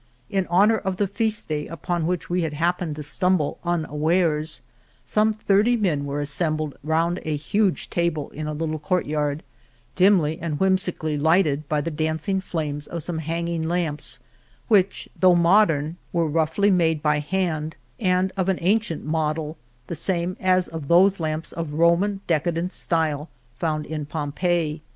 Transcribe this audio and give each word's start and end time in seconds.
In 0.31 0.47
honor 0.49 0.79
of 0.79 0.97
the 0.97 1.05
feast 1.05 1.47
day 1.47 1.67
upon 1.67 2.07
which 2.07 2.27
we 2.27 2.41
had 2.41 2.53
happened 2.53 2.95
to 2.95 3.03
stumble 3.03 3.59
un 3.63 3.85
awares, 3.85 4.61
some 5.05 5.31
thirty 5.31 5.77
men 5.77 6.05
were 6.05 6.19
assembled 6.19 6.73
round 6.83 7.19
a 7.23 7.35
huge 7.35 7.87
table 7.87 8.31
in 8.31 8.47
the 8.47 8.55
little 8.55 8.79
courtyard, 8.79 9.43
dimly 9.95 10.39
and 10.39 10.59
whimsically 10.59 11.19
lighted 11.19 11.69
by 11.69 11.81
the 11.81 11.91
dancing 11.91 12.41
flames 12.41 12.87
of 12.87 13.03
some 13.03 13.19
hanging 13.19 13.61
lamps 13.61 14.17
which 14.67 15.07
though 15.15 15.35
modern 15.35 15.97
were 16.11 16.25
roughly 16.25 16.71
made 16.71 17.03
by 17.03 17.19
hand 17.19 17.75
and 17.99 18.31
of 18.35 18.49
El 18.49 18.55
Toboso 18.55 18.57
^>fe^ 18.57 18.57
an 18.63 18.67
ancient 18.69 19.05
model, 19.05 19.57
the 19.85 19.93
same 19.93 20.35
as 20.39 20.67
of 20.67 20.87
those 20.87 21.19
lamps 21.19 21.51
of 21.51 21.73
Roman 21.73 22.21
decadent 22.25 22.73
style 22.73 23.29
found 23.55 23.85
in 23.85 24.07
Pom 24.07 24.31
peii. 24.31 24.81